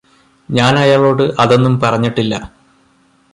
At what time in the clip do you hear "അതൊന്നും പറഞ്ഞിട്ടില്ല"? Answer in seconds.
1.39-2.33